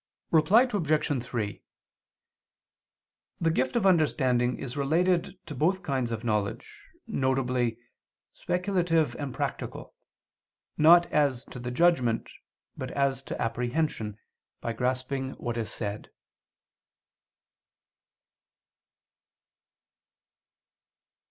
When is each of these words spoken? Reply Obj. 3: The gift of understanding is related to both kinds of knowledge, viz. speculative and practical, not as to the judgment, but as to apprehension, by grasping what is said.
Reply 0.31 0.63
Obj. 0.63 1.23
3: 1.23 1.61
The 3.39 3.51
gift 3.51 3.75
of 3.75 3.85
understanding 3.85 4.57
is 4.57 4.75
related 4.75 5.37
to 5.45 5.53
both 5.53 5.83
kinds 5.83 6.09
of 6.09 6.23
knowledge, 6.23 6.89
viz. 7.07 7.75
speculative 8.33 9.15
and 9.17 9.31
practical, 9.31 9.93
not 10.75 11.05
as 11.11 11.43
to 11.51 11.59
the 11.59 11.69
judgment, 11.69 12.31
but 12.75 12.89
as 12.93 13.21
to 13.21 13.39
apprehension, 13.39 14.17
by 14.59 14.73
grasping 14.73 15.33
what 15.33 15.55
is 15.55 15.71
said. 15.71 16.09